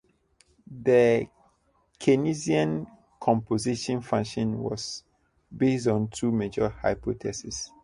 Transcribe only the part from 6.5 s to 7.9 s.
hypotheses.